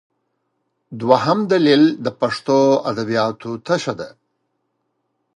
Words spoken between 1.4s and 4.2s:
دلیل د پښتو ادبیاتو تشه ده.